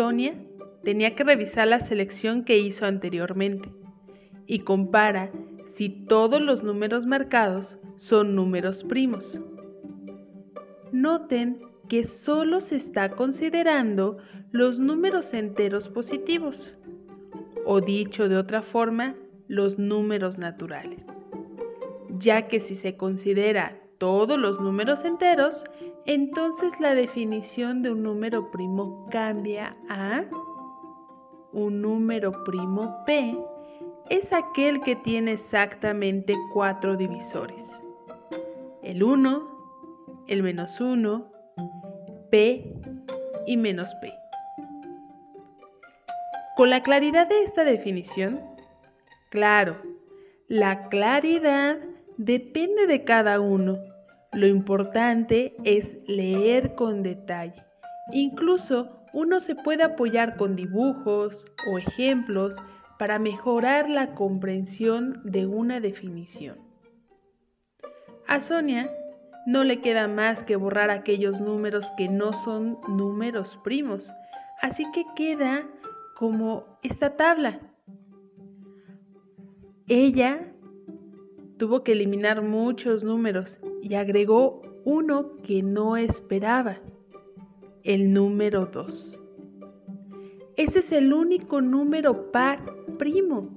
Sonia 0.00 0.34
tenía 0.82 1.14
que 1.14 1.24
revisar 1.24 1.68
la 1.68 1.78
selección 1.78 2.46
que 2.46 2.56
hizo 2.56 2.86
anteriormente 2.86 3.70
y 4.46 4.60
compara 4.60 5.30
si 5.66 5.90
todos 5.90 6.40
los 6.40 6.62
números 6.62 7.04
marcados 7.04 7.76
son 7.98 8.34
números 8.34 8.82
primos. 8.82 9.38
Noten 10.90 11.58
que 11.90 12.02
solo 12.02 12.60
se 12.60 12.76
está 12.76 13.10
considerando 13.10 14.16
los 14.52 14.80
números 14.80 15.34
enteros 15.34 15.90
positivos, 15.90 16.74
o 17.66 17.82
dicho 17.82 18.30
de 18.30 18.38
otra 18.38 18.62
forma, 18.62 19.16
los 19.48 19.78
números 19.78 20.38
naturales, 20.38 21.04
ya 22.18 22.48
que 22.48 22.58
si 22.58 22.74
se 22.74 22.96
considera 22.96 23.78
todos 24.00 24.38
los 24.38 24.58
números 24.58 25.04
enteros, 25.04 25.62
entonces 26.06 26.72
la 26.80 26.94
definición 26.94 27.82
de 27.82 27.90
un 27.90 28.02
número 28.02 28.50
primo 28.50 29.06
cambia 29.10 29.76
a 29.90 30.24
un 31.52 31.82
número 31.82 32.32
primo 32.44 33.04
P 33.04 33.36
es 34.08 34.32
aquel 34.32 34.80
que 34.80 34.96
tiene 34.96 35.32
exactamente 35.32 36.34
cuatro 36.54 36.96
divisores. 36.96 37.62
El 38.82 39.02
1, 39.02 40.24
el 40.28 40.42
menos 40.42 40.80
1, 40.80 41.30
P 42.30 42.74
y 43.46 43.56
menos 43.58 43.94
P. 43.96 44.10
Con 46.56 46.70
la 46.70 46.82
claridad 46.82 47.28
de 47.28 47.42
esta 47.42 47.64
definición, 47.64 48.40
claro, 49.28 49.76
la 50.48 50.88
claridad 50.88 51.76
depende 52.16 52.86
de 52.86 53.04
cada 53.04 53.40
uno. 53.40 53.89
Lo 54.32 54.46
importante 54.46 55.56
es 55.64 55.98
leer 56.06 56.76
con 56.76 57.02
detalle. 57.02 57.64
Incluso 58.12 59.00
uno 59.12 59.40
se 59.40 59.56
puede 59.56 59.82
apoyar 59.82 60.36
con 60.36 60.54
dibujos 60.54 61.44
o 61.68 61.78
ejemplos 61.78 62.54
para 62.98 63.18
mejorar 63.18 63.90
la 63.90 64.14
comprensión 64.14 65.20
de 65.24 65.46
una 65.46 65.80
definición. 65.80 66.58
A 68.28 68.40
Sonia 68.40 68.88
no 69.46 69.64
le 69.64 69.80
queda 69.80 70.06
más 70.06 70.44
que 70.44 70.54
borrar 70.54 70.90
aquellos 70.90 71.40
números 71.40 71.90
que 71.96 72.08
no 72.08 72.32
son 72.32 72.78
números 72.86 73.58
primos, 73.64 74.12
así 74.62 74.84
que 74.92 75.04
queda 75.16 75.66
como 76.16 76.78
esta 76.82 77.16
tabla. 77.16 77.58
Ella 79.88 80.52
tuvo 81.56 81.82
que 81.82 81.92
eliminar 81.92 82.42
muchos 82.42 83.02
números 83.02 83.58
y 83.82 83.94
agregó 83.94 84.62
uno 84.84 85.36
que 85.42 85.62
no 85.62 85.96
esperaba, 85.96 86.78
el 87.82 88.12
número 88.12 88.66
2. 88.66 89.20
Ese 90.56 90.78
es 90.80 90.92
el 90.92 91.12
único 91.12 91.60
número 91.60 92.30
par 92.32 92.60
primo. 92.98 93.48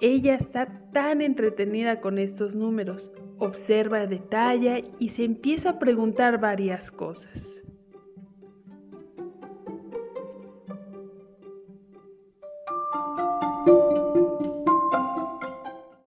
Ella 0.00 0.34
está 0.34 0.90
tan 0.92 1.20
entretenida 1.20 2.00
con 2.00 2.18
estos 2.18 2.54
números, 2.54 3.10
observa, 3.38 4.06
detalla 4.06 4.78
y 4.98 5.10
se 5.10 5.24
empieza 5.24 5.70
a 5.70 5.78
preguntar 5.78 6.40
varias 6.40 6.90
cosas. 6.90 7.59